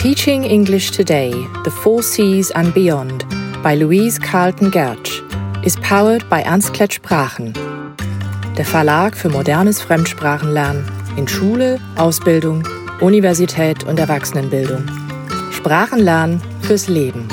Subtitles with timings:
[0.00, 1.30] Teaching English Today,
[1.64, 3.26] The Four Cs and Beyond
[3.62, 5.20] by Louise Carlton Gertsch
[5.62, 7.52] is powered by Ernst Klett Sprachen,
[8.56, 12.66] der Verlag für modernes Fremdsprachenlernen in Schule, Ausbildung,
[13.02, 14.86] Universität und Erwachsenenbildung.
[15.52, 17.28] Sprachenlernen fürs Leben.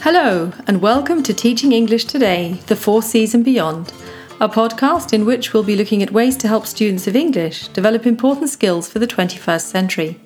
[0.00, 3.92] Hello, and welcome to Teaching English Today, The Four Cs and Beyond,
[4.40, 8.04] a podcast in which we'll be looking at ways to help students of English develop
[8.04, 10.16] important skills for the 21st century.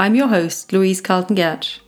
[0.00, 1.80] I'm your host, Louise Carlton Gertsch.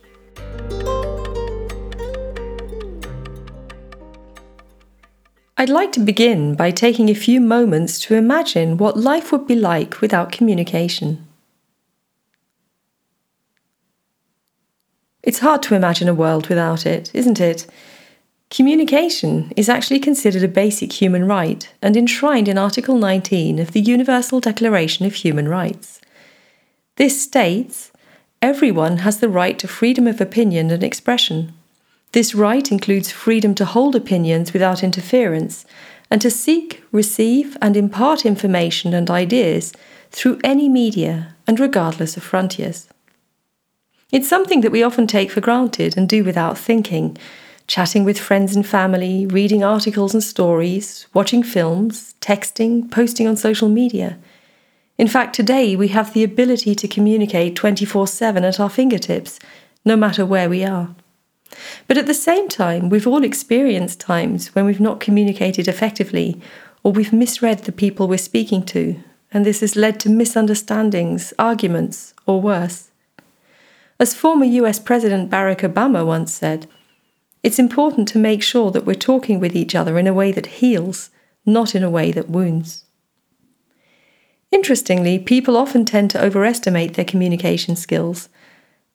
[5.57, 9.55] I'd like to begin by taking a few moments to imagine what life would be
[9.55, 11.25] like without communication.
[15.23, 17.65] It's hard to imagine a world without it, isn't it?
[18.51, 23.81] Communication is actually considered a basic human right and enshrined in Article 19 of the
[23.81, 25.99] Universal Declaration of Human Rights.
[26.97, 27.89] This states
[28.43, 31.53] everyone has the right to freedom of opinion and expression.
[32.11, 35.65] This right includes freedom to hold opinions without interference
[36.11, 39.71] and to seek, receive, and impart information and ideas
[40.11, 42.89] through any media and regardless of frontiers.
[44.11, 47.17] It's something that we often take for granted and do without thinking,
[47.67, 53.69] chatting with friends and family, reading articles and stories, watching films, texting, posting on social
[53.69, 54.17] media.
[54.97, 59.39] In fact, today we have the ability to communicate 24 7 at our fingertips,
[59.83, 60.95] no matter where we are.
[61.87, 66.39] But at the same time, we've all experienced times when we've not communicated effectively
[66.83, 69.01] or we've misread the people we're speaking to,
[69.31, 72.91] and this has led to misunderstandings, arguments, or worse.
[73.99, 76.67] As former US President Barack Obama once said,
[77.41, 80.57] it's important to make sure that we're talking with each other in a way that
[80.61, 81.09] heals,
[81.45, 82.82] not in a way that wounds.
[84.53, 88.29] Interestingly, people often tend to overestimate their communication skills,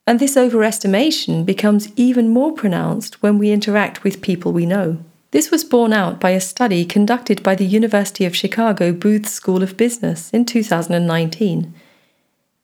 [0.06, 4.98] and this overestimation becomes even more pronounced when we interact with people we know.
[5.32, 9.64] This was borne out by a study conducted by the University of Chicago Booth School
[9.64, 11.74] of Business in 2019.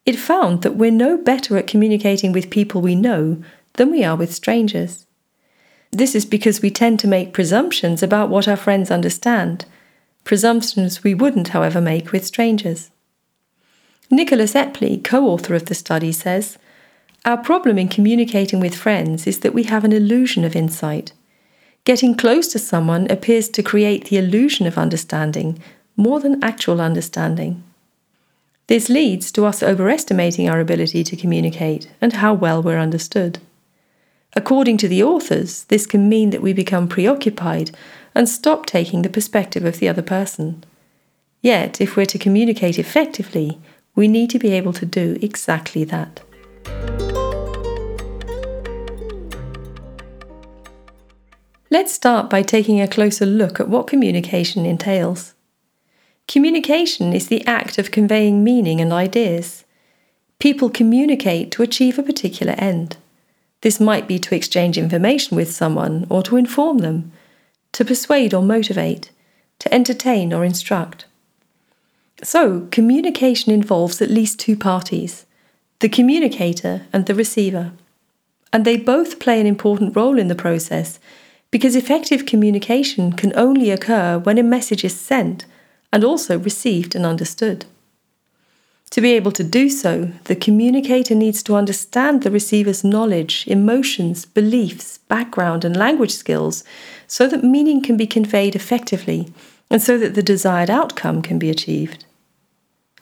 [0.06, 4.14] It found that we're no better at communicating with people we know than we are
[4.14, 5.04] with strangers.
[5.90, 9.66] This is because we tend to make presumptions about what our friends understand
[10.24, 12.90] presumptions we wouldn't, however, make with strangers.
[14.10, 16.58] Nicholas Epley, co author of the study, says
[17.24, 21.12] Our problem in communicating with friends is that we have an illusion of insight.
[21.84, 25.60] Getting close to someone appears to create the illusion of understanding
[25.96, 27.62] more than actual understanding.
[28.66, 33.38] This leads to us overestimating our ability to communicate and how well we're understood.
[34.34, 37.70] According to the authors, this can mean that we become preoccupied
[38.14, 40.64] and stop taking the perspective of the other person.
[41.40, 43.58] Yet, if we're to communicate effectively,
[43.94, 46.22] we need to be able to do exactly that.
[51.70, 55.34] Let's start by taking a closer look at what communication entails.
[56.28, 59.64] Communication is the act of conveying meaning and ideas.
[60.38, 62.96] People communicate to achieve a particular end.
[63.62, 67.12] This might be to exchange information with someone or to inform them,
[67.74, 69.10] to persuade or motivate,
[69.58, 71.04] to entertain or instruct.
[72.22, 75.26] So, communication involves at least two parties
[75.80, 77.72] the communicator and the receiver.
[78.52, 80.98] And they both play an important role in the process
[81.50, 85.44] because effective communication can only occur when a message is sent
[85.92, 87.66] and also received and understood.
[88.90, 94.24] To be able to do so, the communicator needs to understand the receiver's knowledge, emotions,
[94.24, 96.62] beliefs, background, and language skills
[97.16, 99.32] so that meaning can be conveyed effectively
[99.70, 102.04] and so that the desired outcome can be achieved.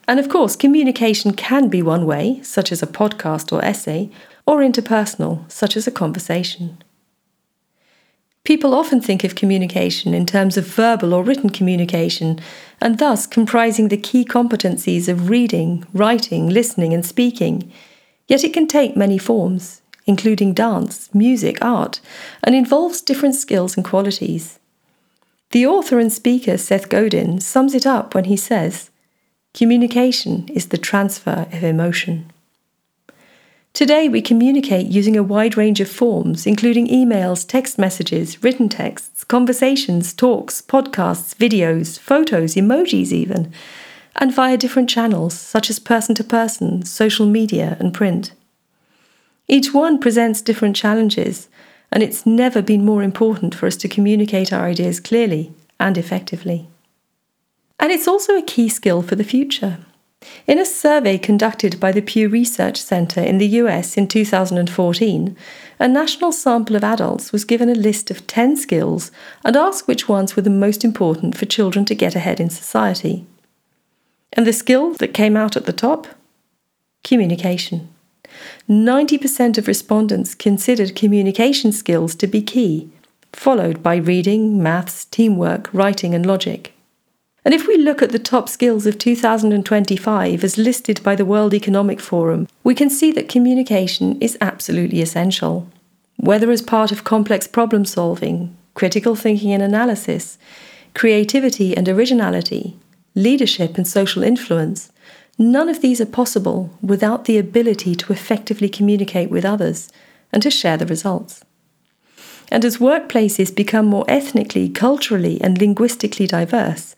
[0.06, 4.10] And of course, communication can be one way, such as a podcast or essay,
[4.46, 6.84] or interpersonal, such as a conversation.
[8.44, 12.38] People often think of communication in terms of verbal or written communication,
[12.82, 17.72] and thus comprising the key competencies of reading, writing, listening, and speaking.
[18.28, 22.00] Yet it can take many forms, including dance, music, art,
[22.42, 24.58] and involves different skills and qualities.
[25.50, 28.90] The author and speaker Seth Godin sums it up when he says,
[29.54, 32.32] Communication is the transfer of emotion.
[33.74, 39.24] Today, we communicate using a wide range of forms, including emails, text messages, written texts,
[39.24, 43.50] conversations, talks, podcasts, videos, photos, emojis, even,
[44.16, 48.32] and via different channels such as person to person, social media, and print.
[49.48, 51.48] Each one presents different challenges,
[51.90, 56.68] and it's never been more important for us to communicate our ideas clearly and effectively.
[57.78, 59.78] And it's also a key skill for the future.
[60.46, 65.36] In a survey conducted by the Pew Research Center in the US in 2014,
[65.80, 69.10] a national sample of adults was given a list of 10 skills
[69.44, 73.26] and asked which ones were the most important for children to get ahead in society.
[74.32, 76.06] And the skill that came out at the top?
[77.02, 77.91] Communication.
[78.68, 82.90] 90% of respondents considered communication skills to be key,
[83.32, 86.74] followed by reading, maths, teamwork, writing, and logic.
[87.44, 91.54] And if we look at the top skills of 2025 as listed by the World
[91.54, 95.68] Economic Forum, we can see that communication is absolutely essential.
[96.18, 100.38] Whether as part of complex problem solving, critical thinking and analysis,
[100.94, 102.76] creativity and originality,
[103.16, 104.91] leadership and social influence,
[105.50, 109.90] none of these are possible without the ability to effectively communicate with others
[110.32, 111.44] and to share the results.
[112.50, 116.94] And as workplaces become more ethnically, culturally, and linguistically diverse,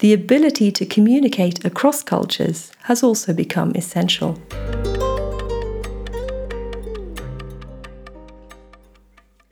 [0.00, 4.32] the ability to communicate across cultures has also become essential.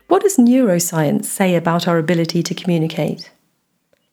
[0.07, 3.31] What does neuroscience say about our ability to communicate?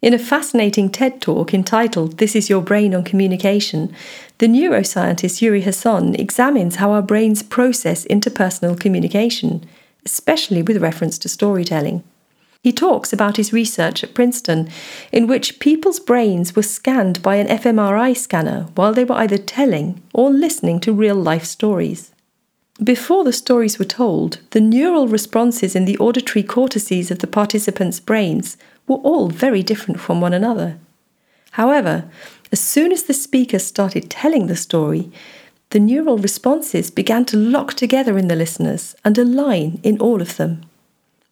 [0.02, 3.94] In a fascinating TED talk entitled This is Your Brain on Communication,
[4.38, 9.64] the neuroscientist Yuri Hasson examines how our brains process interpersonal communication,
[10.04, 12.02] especially with reference to storytelling.
[12.64, 14.68] He talks about his research at Princeton,
[15.12, 20.02] in which people's brains were scanned by an fMRI scanner while they were either telling
[20.12, 22.10] or listening to real life stories.
[22.82, 28.00] Before the stories were told, the neural responses in the auditory cortices of the participants'
[28.00, 30.78] brains were all very different from one another.
[31.52, 32.04] However,
[32.50, 35.10] as soon as the speaker started telling the story,
[35.70, 40.36] the neural responses began to lock together in the listeners and align in all of
[40.36, 40.64] them.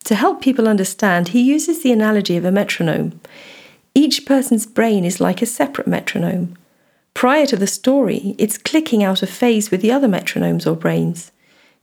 [0.05, 3.21] To help people understand, he uses the analogy of a metronome.
[3.95, 6.57] Each person's brain is like a separate metronome.
[7.13, 11.33] Prior to the story, it's clicking out of phase with the other metronomes or brains.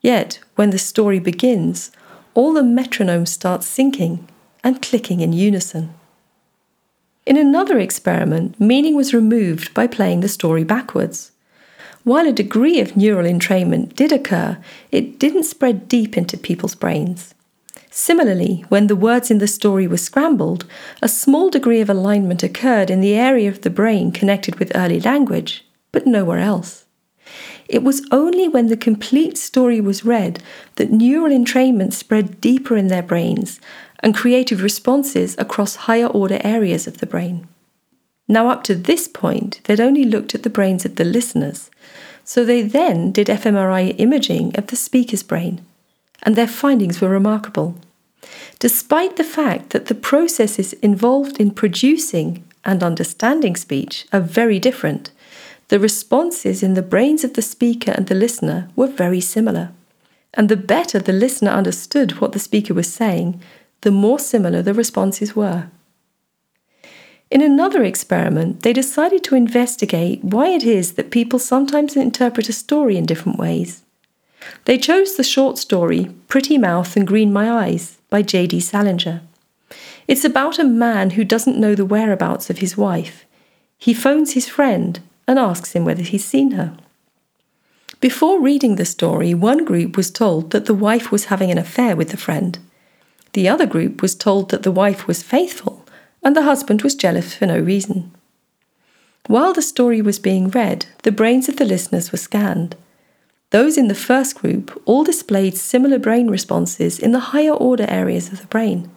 [0.01, 1.91] Yet, when the story begins,
[2.33, 4.27] all the metronomes start syncing
[4.63, 5.93] and clicking in unison.
[7.25, 11.31] In another experiment, meaning was removed by playing the story backwards.
[12.03, 14.57] While a degree of neural entrainment did occur,
[14.93, 17.35] it didn't spread deep into people's brains.
[17.91, 20.65] Similarly, when the words in the story were scrambled,
[21.01, 25.01] a small degree of alignment occurred in the area of the brain connected with early
[25.01, 26.85] language, but nowhere else.
[27.67, 30.41] It was only when the complete story was read
[30.75, 33.59] that neural entrainment spread deeper in their brains
[34.01, 37.47] and creative responses across higher order areas of the brain.
[38.27, 41.69] Now, up to this point, they'd only looked at the brains of the listeners,
[42.23, 45.61] so they then did fMRI imaging of the speaker's brain,
[46.23, 47.75] and their findings were remarkable
[48.59, 55.11] despite the fact that the processes involved in producing and understanding speech are very different.
[55.67, 59.71] The responses in the brains of the speaker and the listener were very similar.
[60.33, 63.41] And the better the listener understood what the speaker was saying,
[63.81, 65.69] the more similar the responses were.
[67.29, 72.53] In another experiment, they decided to investigate why it is that people sometimes interpret a
[72.53, 73.83] story in different ways.
[74.65, 78.61] They chose the short story Pretty Mouth and Green My Eyes by J.D.
[78.61, 79.21] Salinger.
[80.07, 83.25] It's about a man who doesn't know the whereabouts of his wife.
[83.77, 86.77] He phones his friend and asks him whether he's seen her.
[87.99, 91.95] Before reading the story, one group was told that the wife was having an affair
[91.95, 92.57] with the friend.
[93.33, 95.85] The other group was told that the wife was faithful
[96.23, 98.11] and the husband was jealous for no reason.
[99.27, 102.75] While the story was being read, the brains of the listeners were scanned.
[103.49, 108.31] Those in the first group all displayed similar brain responses in the higher order areas
[108.31, 108.89] of the brain.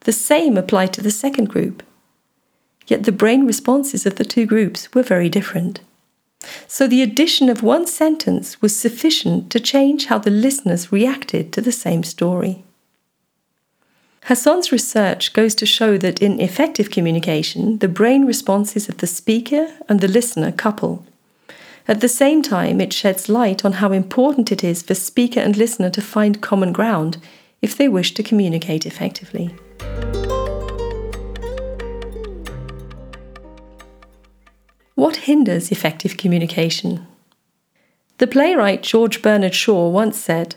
[0.00, 1.82] The same applied to the second group.
[2.86, 5.80] Yet the brain responses of the two groups were very different.
[6.68, 11.60] So the addition of one sentence was sufficient to change how the listeners reacted to
[11.60, 12.64] the same story.
[14.26, 19.68] Hasson's research goes to show that in effective communication, the brain responses of the speaker
[19.88, 21.06] and the listener couple.
[21.86, 25.56] At the same time, it sheds light on how important it is for speaker and
[25.56, 27.18] listener to find common ground
[27.62, 29.54] if they wish to communicate effectively.
[34.96, 37.06] What hinders effective communication?
[38.18, 40.56] The playwright George Bernard Shaw once said,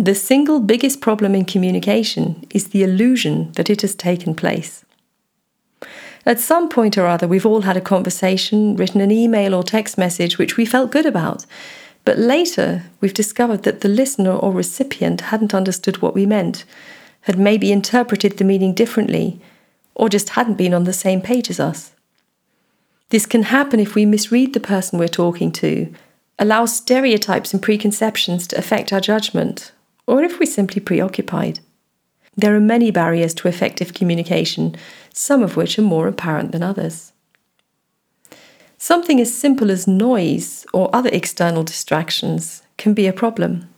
[0.00, 4.82] The single biggest problem in communication is the illusion that it has taken place.
[6.24, 9.98] At some point or other, we've all had a conversation, written an email or text
[9.98, 11.44] message which we felt good about.
[12.06, 16.64] But later, we've discovered that the listener or recipient hadn't understood what we meant,
[17.22, 19.38] had maybe interpreted the meaning differently,
[19.94, 21.92] or just hadn't been on the same page as us.
[23.10, 25.92] This can happen if we misread the person we're talking to,
[26.38, 29.72] allow stereotypes and preconceptions to affect our judgment,
[30.10, 31.60] or if we're simply preoccupied.
[32.36, 34.74] There are many barriers to effective communication,
[35.14, 37.12] some of which are more apparent than others.
[38.76, 43.68] Something as simple as noise or other external distractions can be a problem.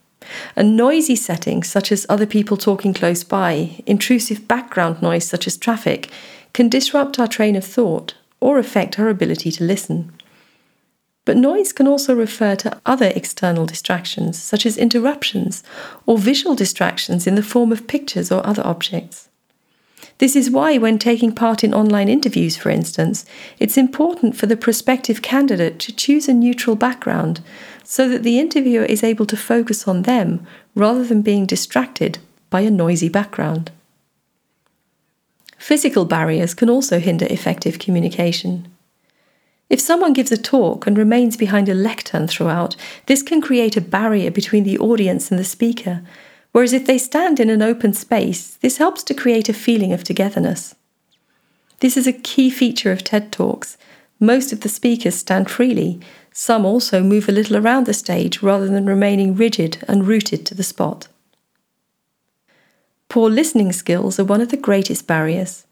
[0.57, 5.59] A noisy setting, such as other people talking close by, intrusive background noise, such as
[5.59, 6.09] traffic,
[6.55, 10.11] can disrupt our train of thought or affect our ability to listen.
[11.25, 15.63] But noise can also refer to other external distractions, such as interruptions
[16.05, 19.29] or visual distractions in the form of pictures or other objects.
[20.19, 23.25] This is why, when taking part in online interviews, for instance,
[23.59, 27.41] it's important for the prospective candidate to choose a neutral background
[27.85, 32.19] so that the interviewer is able to focus on them rather than being distracted
[32.51, 33.71] by a noisy background.
[35.59, 38.69] Physical barriers can also hinder effective communication.
[39.73, 42.77] If someone gives a talk and remains behind a lectern throughout,
[43.07, 46.03] this can create a barrier between the audience and the speaker,
[46.53, 50.05] Whereas if they stand in an open space, this helps to create a feeling of
[50.05, 50.75] togetherness.
[51.81, 53.79] This is a key feature of TED Talks.
[54.21, 55.99] Most of the speakers stand freely.
[56.33, 60.55] Some also move a little around the stage rather than remaining rigid and rooted to
[60.55, 61.09] the spot.
[63.09, 65.65] Poor listening skills are one of the greatest barriers.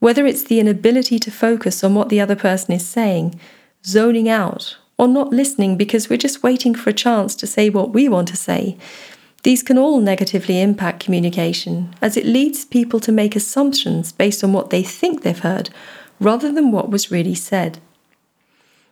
[0.00, 3.38] Whether it's the inability to focus on what the other person is saying,
[3.84, 7.92] zoning out, or not listening because we're just waiting for a chance to say what
[7.92, 8.76] we want to say,
[9.44, 14.52] these can all negatively impact communication, as it leads people to make assumptions based on
[14.52, 15.70] what they think they've heard,
[16.18, 17.78] rather than what was really said.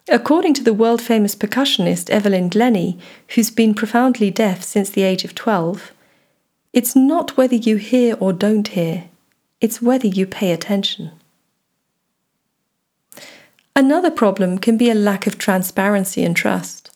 [0.09, 2.97] According to the world famous percussionist Evelyn Glennie,
[3.35, 5.93] who's been profoundly deaf since the age of 12,
[6.73, 9.09] it's not whether you hear or don't hear,
[9.61, 11.13] it's whether you pay attention.
[13.75, 16.91] Another problem can be a lack of transparency and trust.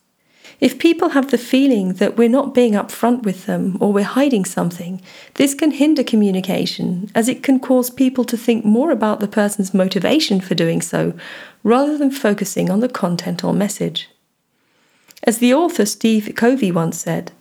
[0.59, 4.45] If people have the feeling that we're not being upfront with them or we're hiding
[4.45, 5.01] something,
[5.35, 9.73] this can hinder communication as it can cause people to think more about the person's
[9.73, 11.13] motivation for doing so
[11.63, 14.07] rather than focusing on the content or message.
[15.23, 17.31] As the author Steve Covey once said,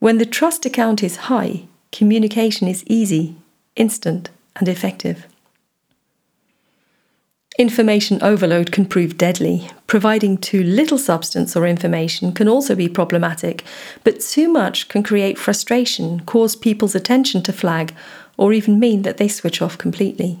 [0.00, 3.36] when the trust account is high, communication is easy,
[3.76, 5.26] instant, and effective.
[7.58, 9.70] Information overload can prove deadly.
[9.86, 13.64] Providing too little substance or information can also be problematic,
[14.04, 17.94] but too much can create frustration, cause people's attention to flag,
[18.36, 20.38] or even mean that they switch off completely.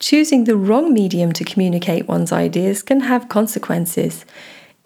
[0.00, 4.26] Choosing the wrong medium to communicate one's ideas can have consequences.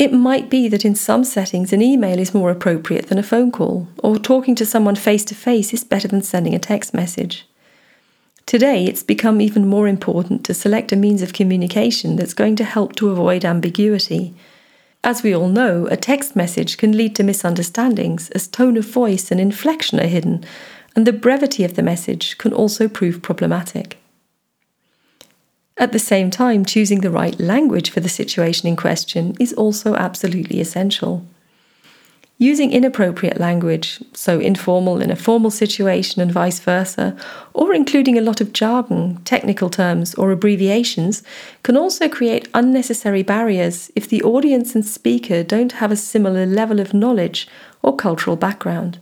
[0.00, 3.52] It might be that in some settings an email is more appropriate than a phone
[3.52, 7.46] call, or talking to someone face to face is better than sending a text message.
[8.46, 12.64] Today, it's become even more important to select a means of communication that's going to
[12.64, 14.34] help to avoid ambiguity.
[15.04, 19.30] As we all know, a text message can lead to misunderstandings as tone of voice
[19.30, 20.42] and inflection are hidden,
[20.96, 23.99] and the brevity of the message can also prove problematic.
[25.80, 29.94] At the same time, choosing the right language for the situation in question is also
[29.94, 31.24] absolutely essential.
[32.36, 37.16] Using inappropriate language, so informal in a formal situation and vice versa,
[37.54, 41.22] or including a lot of jargon, technical terms, or abbreviations,
[41.62, 46.78] can also create unnecessary barriers if the audience and speaker don't have a similar level
[46.78, 47.48] of knowledge
[47.82, 48.98] or cultural background.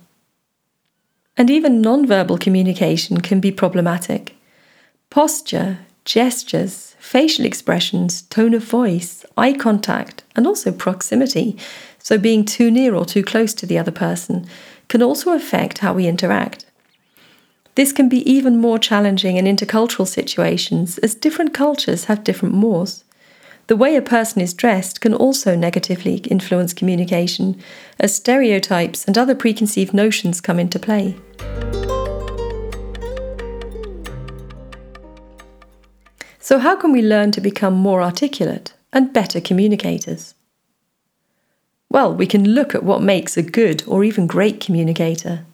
[1.37, 4.37] And even nonverbal communication can be problematic.
[5.11, 5.79] Posture,
[6.09, 11.55] gestures, facial expressions, tone of voice, eye contact, and also proximity
[11.99, 14.47] so being too near or too close to the other person
[14.89, 16.65] can also affect how we interact.
[17.75, 23.05] This can be even more challenging in intercultural situations as different cultures have different mores.
[23.67, 27.61] The way a person is dressed can also negatively influence communication,
[28.01, 31.17] as stereotypes and other preconceived notions come into play.
[36.49, 40.35] So, how can we learn to become more articulate and better communicators?
[41.91, 45.45] Well, we can look at what makes a good or even great communicator.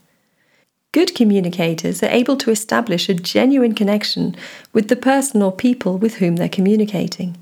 [0.92, 4.36] Good communicators are able to establish a genuine connection
[4.72, 7.38] with the person or people with whom they're communicating.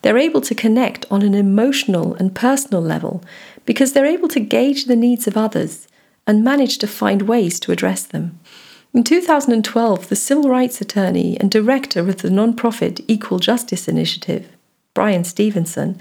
[0.00, 3.22] They're able to connect on an emotional and personal level
[3.66, 5.86] because they're able to gauge the needs of others
[6.26, 8.40] and manage to find ways to address them.
[8.94, 14.48] In 2012, the civil rights attorney and director of the non-profit Equal Justice Initiative,
[14.94, 15.98] Bryan Stevenson,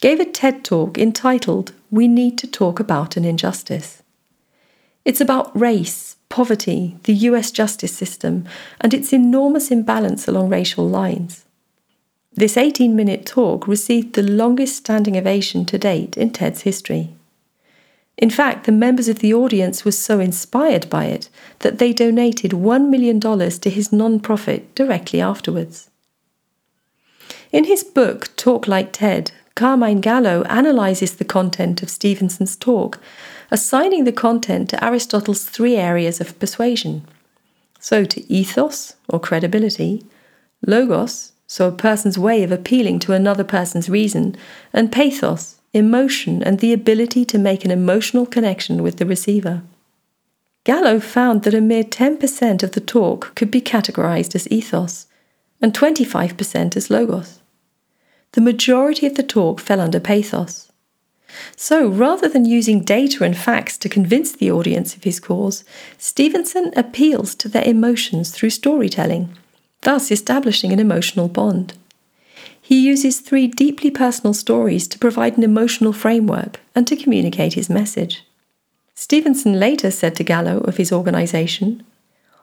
[0.00, 4.02] gave a TED talk entitled We Need to Talk About an Injustice.
[5.04, 8.48] It's about race, poverty, the US justice system,
[8.80, 11.44] and its enormous imbalance along racial lines.
[12.32, 17.14] This 18 minute talk received the longest standing ovation to date in TED's history.
[18.16, 21.28] In fact, the members of the audience were so inspired by it
[21.60, 25.90] that they donated $1 million to his non-profit directly afterwards.
[27.50, 33.00] In his book, Talk Like TED, Carmine Gallo analyzes the content of Stevenson's talk,
[33.50, 37.04] assigning the content to Aristotle's three areas of persuasion.
[37.78, 40.04] So, to ethos, or credibility,
[40.66, 44.36] logos, so a person's way of appealing to another person's reason,
[44.72, 49.62] and pathos, emotion, and the ability to make an emotional connection with the receiver.
[50.64, 55.06] Gallo found that a mere 10% of the talk could be categorized as ethos
[55.60, 57.40] and 25% as logos.
[58.32, 60.70] The majority of the talk fell under pathos.
[61.56, 65.64] So, rather than using data and facts to convince the audience of his cause,
[65.98, 69.36] Stevenson appeals to their emotions through storytelling,
[69.82, 71.74] thus establishing an emotional bond.
[72.66, 77.68] He uses three deeply personal stories to provide an emotional framework and to communicate his
[77.68, 78.24] message.
[78.94, 81.82] Stevenson later said to Gallo of his organization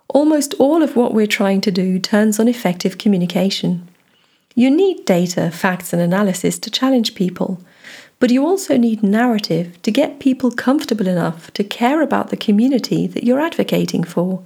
[0.10, 3.90] Almost all of what we're trying to do turns on effective communication.
[4.54, 7.60] You need data, facts, and analysis to challenge people,
[8.20, 13.08] but you also need narrative to get people comfortable enough to care about the community
[13.08, 14.44] that you're advocating for.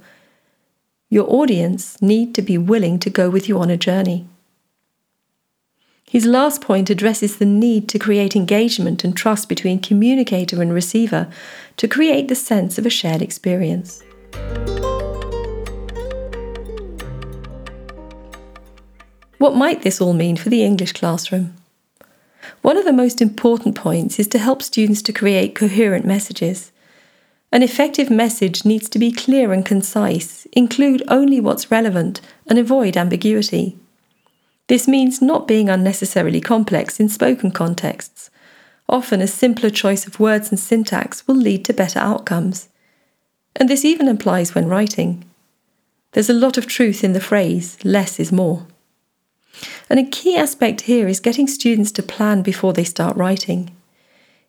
[1.10, 4.26] Your audience need to be willing to go with you on a journey.
[6.08, 11.28] His last point addresses the need to create engagement and trust between communicator and receiver
[11.78, 14.04] to create the sense of a shared experience.
[19.38, 21.54] What might this all mean for the English classroom?
[22.62, 26.70] One of the most important points is to help students to create coherent messages.
[27.50, 32.96] An effective message needs to be clear and concise, include only what's relevant, and avoid
[32.96, 33.76] ambiguity.
[34.68, 38.30] This means not being unnecessarily complex in spoken contexts.
[38.88, 42.68] Often, a simpler choice of words and syntax will lead to better outcomes.
[43.54, 45.24] And this even applies when writing.
[46.12, 48.66] There's a lot of truth in the phrase, less is more.
[49.88, 53.70] And a key aspect here is getting students to plan before they start writing.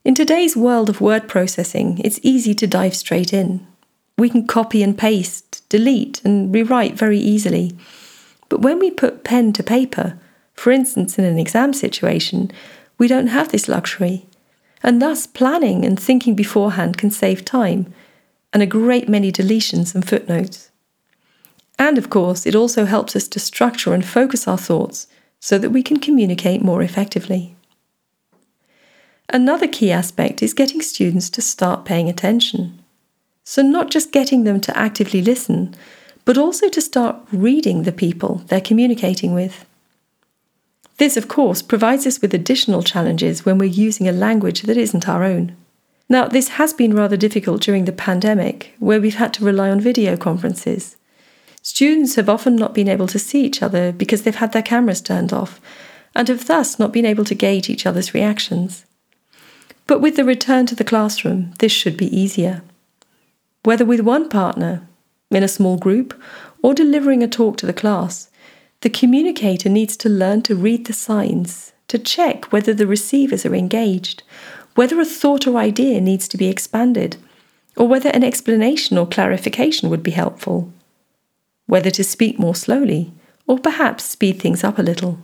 [0.03, 3.65] In today's world of word processing, it's easy to dive straight in.
[4.17, 7.77] We can copy and paste, delete, and rewrite very easily.
[8.49, 10.17] But when we put pen to paper,
[10.53, 12.51] for instance in an exam situation,
[12.97, 14.25] we don't have this luxury.
[14.83, 17.93] And thus, planning and thinking beforehand can save time
[18.53, 20.71] and a great many deletions and footnotes.
[21.79, 25.07] And of course, it also helps us to structure and focus our thoughts
[25.39, 27.55] so that we can communicate more effectively.
[29.29, 32.81] Another key aspect is getting students to start paying attention.
[33.43, 35.75] So, not just getting them to actively listen,
[36.27, 39.65] but also to start reading the people they're communicating with.
[40.97, 45.07] This, of course, provides us with additional challenges when we're using a language that isn't
[45.07, 45.55] our own.
[46.09, 49.79] Now, this has been rather difficult during the pandemic, where we've had to rely on
[49.79, 50.97] video conferences.
[51.61, 54.99] Students have often not been able to see each other because they've had their cameras
[54.99, 55.61] turned off,
[56.13, 58.85] and have thus not been able to gauge each other's reactions.
[59.85, 62.63] But with the return to the classroom, this should be easier.
[63.63, 64.85] Whether with one partner,
[65.31, 66.19] in a small group,
[66.61, 68.29] or delivering a talk to the class,
[68.81, 73.55] the communicator needs to learn to read the signs, to check whether the receivers are
[73.55, 74.23] engaged,
[74.75, 77.17] whether a thought or idea needs to be expanded,
[77.75, 80.71] or whether an explanation or clarification would be helpful,
[81.65, 83.11] whether to speak more slowly,
[83.47, 85.19] or perhaps speed things up a little.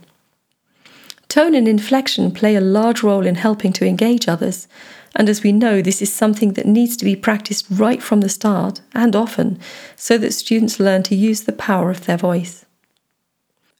[1.33, 4.67] Tone and inflection play a large role in helping to engage others,
[5.15, 8.29] and as we know, this is something that needs to be practiced right from the
[8.29, 9.59] start and often
[9.95, 12.65] so that students learn to use the power of their voice.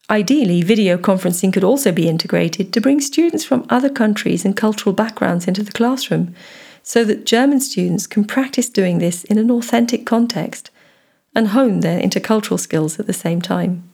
[0.10, 4.94] Ideally, video conferencing could also be integrated to bring students from other countries and cultural
[4.94, 6.34] backgrounds into the classroom
[6.82, 10.72] so that German students can practice doing this in an authentic context
[11.36, 13.93] and hone their intercultural skills at the same time.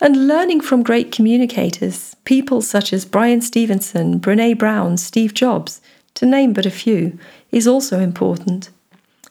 [0.00, 5.80] And learning from great communicators, people such as Bryan Stevenson, Brene Brown, Steve Jobs,
[6.14, 7.18] to name but a few,
[7.50, 8.70] is also important.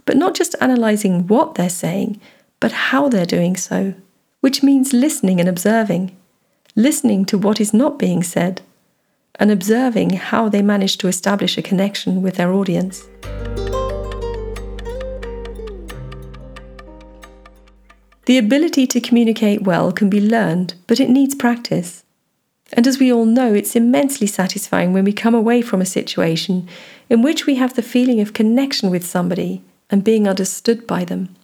[0.05, 2.19] But not just analysing what they're saying,
[2.59, 3.93] but how they're doing so,
[4.41, 6.15] which means listening and observing,
[6.75, 8.61] listening to what is not being said,
[9.35, 13.07] and observing how they manage to establish a connection with their audience.
[18.27, 22.03] The ability to communicate well can be learned, but it needs practice.
[22.73, 26.67] And as we all know, it's immensely satisfying when we come away from a situation
[27.09, 31.37] in which we have the feeling of connection with somebody and being understood by them.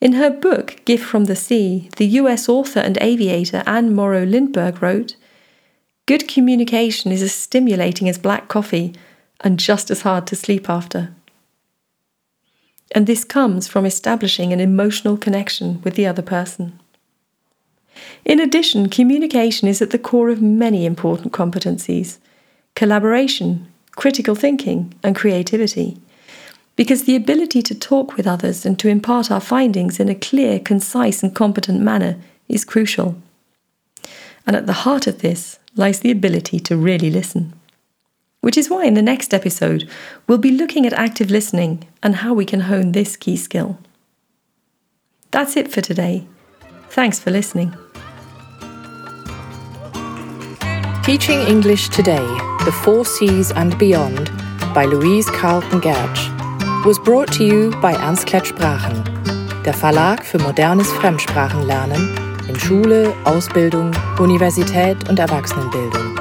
[0.00, 4.82] In her book, Gift from the Sea, the US author and aviator Anne Morrow Lindbergh
[4.82, 5.14] wrote
[6.06, 8.94] Good communication is as stimulating as black coffee
[9.42, 11.14] and just as hard to sleep after.
[12.94, 16.78] And this comes from establishing an emotional connection with the other person.
[18.24, 22.18] In addition, communication is at the core of many important competencies
[22.74, 25.96] collaboration, critical thinking, and creativity.
[26.74, 30.58] Because the ability to talk with others and to impart our findings in a clear,
[30.58, 32.16] concise, and competent manner
[32.48, 33.16] is crucial.
[34.44, 37.52] And at the heart of this lies the ability to really listen.
[38.44, 39.88] Which is why in the next episode,
[40.26, 43.78] we'll be looking at active listening and how we can hone this key skill.
[45.30, 46.26] That's it for today.
[46.90, 47.74] Thanks for listening.
[51.04, 52.26] Teaching English Today,
[52.66, 54.30] The Four Cs and Beyond
[54.74, 59.02] by Louise Carlton Gertsch was brought to you by Ernst Klett Sprachen,
[59.64, 62.14] der Verlag für modernes Fremdsprachenlernen
[62.46, 66.20] in Schule, Ausbildung, Universität und Erwachsenenbildung.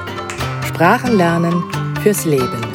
[0.66, 2.73] Sprachenlernen fürs Leben.